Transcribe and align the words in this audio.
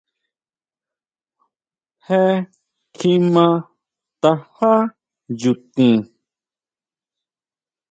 Je 2.05 2.21
kjima 2.97 3.45
tajá 4.21 4.73
nyutin. 5.37 5.97